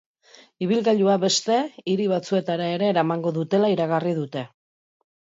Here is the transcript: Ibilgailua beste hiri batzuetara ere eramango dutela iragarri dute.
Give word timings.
Ibilgailua 0.67 1.17
beste 1.25 1.59
hiri 1.93 2.09
batzuetara 2.15 2.73
ere 2.79 2.91
eramango 2.95 3.37
dutela 3.39 3.73
iragarri 3.79 4.19
dute. 4.25 4.47